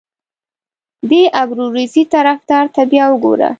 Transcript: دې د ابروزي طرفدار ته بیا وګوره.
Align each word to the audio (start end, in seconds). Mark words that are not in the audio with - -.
دې 1.09 1.23
د 1.29 1.31
ابروزي 1.43 2.03
طرفدار 2.13 2.65
ته 2.75 2.81
بیا 2.91 3.05
وګوره. 3.09 3.49